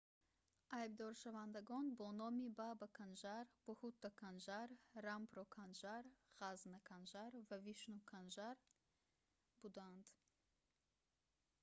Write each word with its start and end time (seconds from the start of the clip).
айбдоршавандагон 0.79 1.85
бо 1.97 2.07
номи 2.21 2.47
баба 2.59 2.87
канжар 2.99 3.45
бҳутта 3.67 4.09
канжар 4.21 4.67
рампро 5.05 5.43
канжар 5.57 6.03
ғазза 6.39 6.77
канжар 6.89 7.31
ва 7.49 7.57
вишну 7.65 7.99
канжар 8.11 8.57
буданд 9.59 10.05